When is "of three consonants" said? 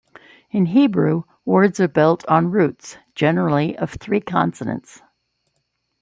3.77-4.99